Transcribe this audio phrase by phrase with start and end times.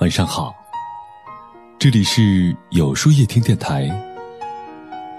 [0.00, 0.52] 晚上好，
[1.78, 3.88] 这里是有书夜听电台，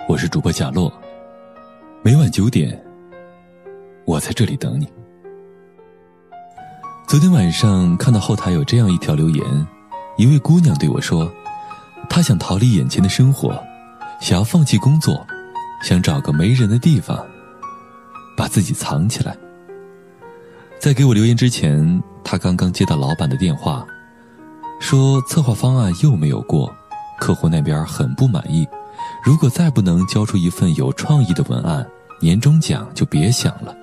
[0.05, 0.91] 我是主播贾洛。
[2.03, 2.77] 每晚九点，
[4.03, 4.85] 我在这里等你。
[7.07, 9.67] 昨天晚上看到后台有这样一条留言，
[10.17, 11.31] 一位姑娘对我说，
[12.09, 13.57] 她想逃离眼前的生活，
[14.19, 15.25] 想要放弃工作，
[15.81, 17.25] 想找个没人的地方，
[18.35, 19.37] 把自己藏起来。
[20.77, 23.87] 在给我留言之前，她刚刚接到老板的电话。
[24.79, 26.73] 说策划方案又没有过，
[27.19, 28.67] 客户那边很不满意。
[29.23, 31.85] 如果再不能交出一份有创意的文案，
[32.21, 33.75] 年终奖就别想了。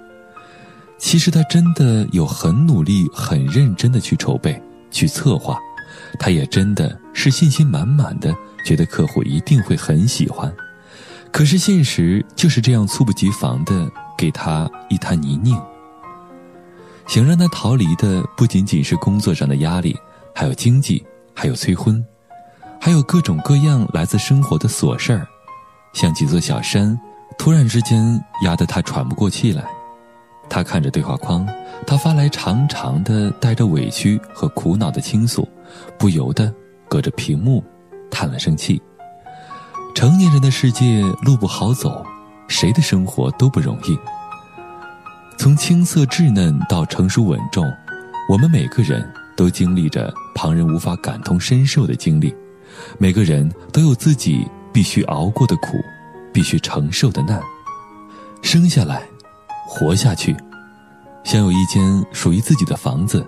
[0.99, 5.59] 其实他真的有很努力、很认真的去筹备、去策划，
[6.19, 8.33] 他也真的是信心满满的，
[8.65, 10.53] 觉得客户一定会很喜欢。
[11.33, 15.61] 可是现实就是这样猝不及防的给他一滩泥泞。
[17.09, 19.99] 想让他逃离的不仅仅是工作上的压力。
[20.35, 22.05] 还有经济，还有催婚，
[22.81, 25.27] 还有各种各样来自生活的琐事儿，
[25.93, 26.99] 像几座小山，
[27.39, 29.65] 突然之间压得他喘不过气来。
[30.49, 31.47] 他看着对话框，
[31.87, 35.49] 他发来长长的带着委屈和苦恼的倾诉，
[35.99, 36.53] 不由得
[36.89, 37.63] 隔着屏幕
[38.11, 38.81] 叹了声气。
[39.95, 42.05] 成年人的世界路不好走，
[42.49, 43.99] 谁的生活都不容易。
[45.39, 47.71] 从青涩稚嫩到成熟稳重，
[48.29, 49.07] 我们每个人。
[49.35, 52.35] 都经历着旁人无法感同身受的经历，
[52.99, 55.79] 每个人都有自己必须熬过的苦，
[56.33, 57.41] 必须承受的难。
[58.43, 59.03] 生下来，
[59.67, 60.37] 活下去，
[61.25, 63.27] 想有一间属于自己的房子，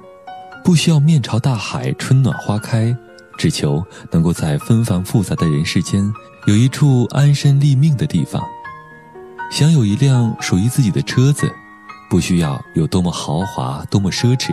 [0.64, 2.96] 不需要面朝大海，春暖花开，
[3.38, 6.12] 只求能够在纷繁复杂的人世间
[6.46, 8.42] 有一处安身立命的地方。
[9.50, 11.52] 想有一辆属于自己的车子，
[12.10, 14.52] 不需要有多么豪华，多么奢侈。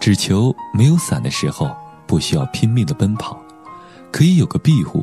[0.00, 1.76] 只求没有伞的时候
[2.12, 3.40] 不需要拼命的奔跑，
[4.12, 5.00] 可以有个庇护；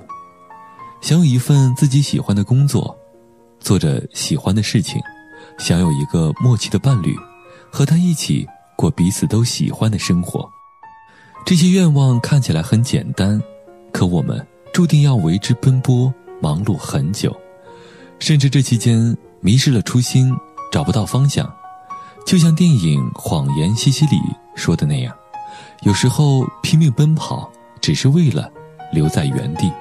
[1.01, 2.95] 想有一份自己喜欢的工作，
[3.59, 5.01] 做着喜欢的事情；
[5.57, 7.17] 想有一个默契的伴侣，
[7.71, 10.47] 和他一起过彼此都喜欢的生活。
[11.47, 13.41] 这些愿望看起来很简单，
[13.91, 17.35] 可我们注定要为之奔波忙碌很久，
[18.19, 20.31] 甚至这期间迷失了初心，
[20.71, 21.51] 找不到方向。
[22.23, 24.17] 就像电影《谎言西西里》
[24.53, 25.11] 说的那样，
[25.81, 28.51] 有时候拼命奔跑只是为了
[28.91, 29.71] 留在原地。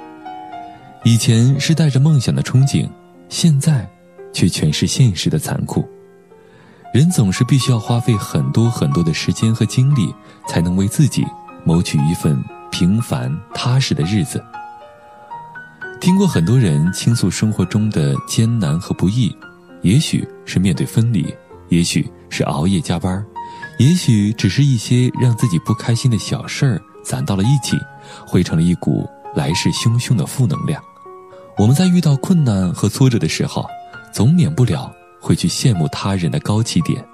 [1.04, 2.88] 以前是带着梦想的憧憬，
[3.28, 3.88] 现在
[4.32, 5.88] 却全是现实的残酷。
[6.92, 10.14] 人总是必须要花费很多很多的时间和精力，
[10.48, 11.26] 才能为自己
[11.64, 14.42] 谋取一份平凡踏实的日子。
[16.00, 19.36] 听过很多人倾诉生活中的艰难和不易，
[19.82, 21.34] 也许是面对分离。
[21.68, 23.22] 也许是熬夜加班，
[23.78, 27.76] 也许只是一些让自己不开心的小事儿攒到了一起，
[28.26, 30.82] 汇成了一股来势汹汹的负能量。
[31.56, 33.64] 我们在遇到困难和挫折的时候，
[34.12, 37.04] 总免不了会去羡慕他人的高起点，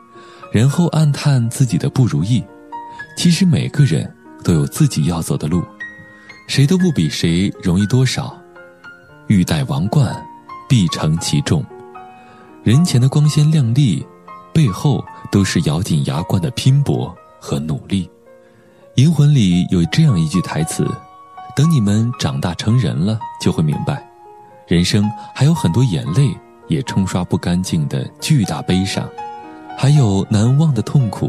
[0.50, 2.42] 然后暗叹自己的不如意。
[3.16, 4.10] 其实每个人
[4.42, 5.62] 都有自己要走的路，
[6.48, 8.34] 谁都不比谁容易多少。
[9.26, 10.14] 欲戴王冠，
[10.66, 11.64] 必承其重。
[12.62, 14.04] 人前的光鲜亮丽。
[14.54, 18.06] 背后都是咬紧牙关的拼搏和努力，
[18.94, 20.88] 《银魂》里有这样一句台词
[21.56, 24.09] ：“等你们长大成人了，就会明白，
[24.69, 26.32] 人生还有很多眼泪
[26.69, 29.09] 也冲刷不干净的巨大悲伤，
[29.76, 31.28] 还有难忘的痛苦，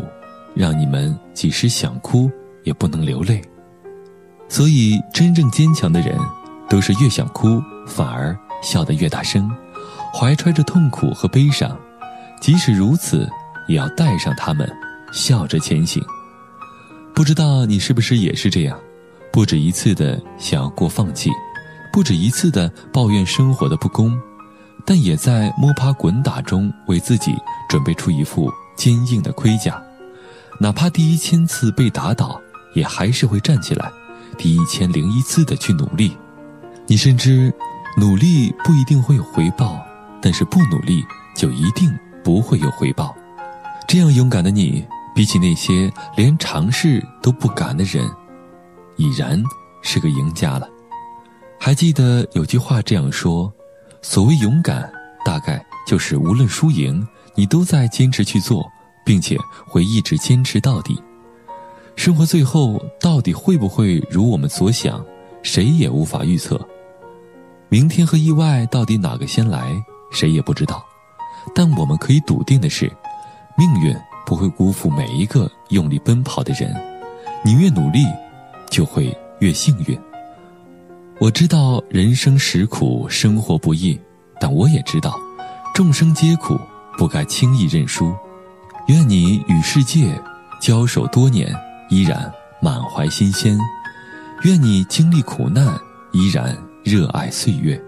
[0.53, 2.30] 让你们即使想哭
[2.63, 3.42] 也不能流泪。
[4.47, 6.16] 所以，真正坚强的人，
[6.69, 9.52] 都是越想哭反而笑得越大声，
[10.13, 11.75] 怀揣着痛苦和悲伤。”
[12.45, 13.28] 即使如此，
[13.67, 14.72] 也要带上他们，
[15.11, 16.00] 笑着前行。
[17.11, 18.79] 不知道你是不是也是这样，
[19.33, 21.31] 不止一次的想要过放弃，
[21.91, 24.16] 不止一次的抱怨生活的不公，
[24.85, 27.35] 但也在摸爬滚打中为自己
[27.67, 29.81] 准备出一副坚硬的盔甲，
[30.59, 32.39] 哪怕第一千次被打倒，
[32.75, 33.91] 也还是会站起来，
[34.38, 36.15] 第一千零一次的去努力。
[36.86, 37.51] 你深知，
[37.98, 39.83] 努力不一定会有回报，
[40.21, 41.03] 但是不努力
[41.36, 41.91] 就一定。
[42.25, 43.16] 不会有回报，
[43.88, 44.83] 这样勇敢的你，
[45.13, 48.04] 比起那些连尝试都不敢的人，
[48.95, 49.42] 已然
[49.83, 50.68] 是个赢家了。
[51.60, 53.54] 还记得有句话这样说：
[54.01, 54.92] 所谓勇敢，
[55.24, 58.66] 大概就是无论输赢，你都在坚持去做，
[59.06, 59.38] 并且
[59.68, 61.00] 会一直坚持到底。
[61.95, 65.06] 生活最后到底会不会如我们所想，
[65.44, 66.60] 谁也无法预测。
[67.69, 69.72] 明天和意外到底哪个先来，
[70.12, 70.83] 谁也不知道。
[71.53, 72.92] 但我们可以笃定的是，
[73.57, 73.95] 命运
[74.25, 76.75] 不会辜负每一个用力奔跑的人。
[77.44, 78.06] 你越努力，
[78.69, 79.97] 就会越幸运。
[81.19, 84.00] 我知道人生实苦，生活不易，
[84.39, 85.15] 但我也知道，
[85.74, 86.59] 众生皆苦，
[86.97, 88.13] 不该轻易认输。
[88.88, 90.19] 愿你与世界
[90.59, 91.56] 交手多年，
[91.89, 92.31] 依然
[92.62, 93.57] 满怀新鲜；
[94.44, 95.80] 愿你经历苦难，
[96.12, 97.81] 依然热爱岁月。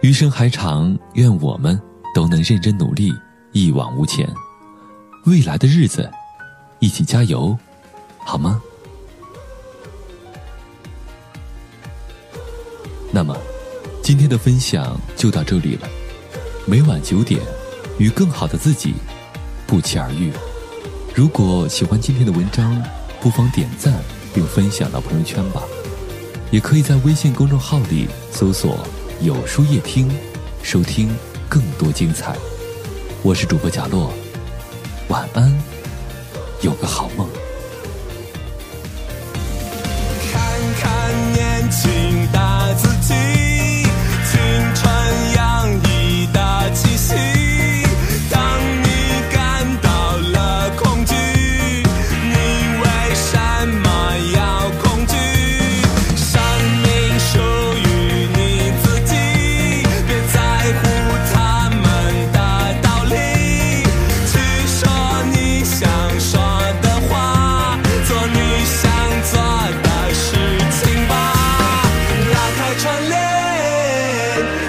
[0.00, 1.80] 余生还长，愿我们
[2.14, 3.12] 都能认真努力，
[3.52, 4.28] 一往无前。
[5.24, 6.10] 未来的日子，
[6.78, 7.56] 一起加油，
[8.18, 8.60] 好吗？
[13.12, 13.36] 那么，
[14.02, 15.88] 今天的分享就到这里了。
[16.66, 17.40] 每晚九点，
[17.98, 18.94] 与更好的自己
[19.66, 20.32] 不期而遇。
[21.14, 22.82] 如果喜欢今天的文章，
[23.20, 23.92] 不妨点赞
[24.34, 25.62] 并分享到朋友圈吧。
[26.50, 28.78] 也可以在微信公众号里搜索
[29.22, 30.10] “有书夜听”，
[30.62, 31.08] 收听
[31.52, 32.34] 更多精彩。
[33.22, 34.10] 我是主播贾洛，
[35.08, 35.52] 晚安，
[36.62, 37.28] 有个好梦。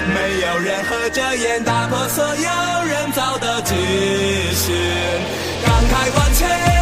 [0.06, 3.72] 没有任何遮掩打破所有人造的秩
[4.54, 4.72] 序
[5.64, 6.73] 感慨万千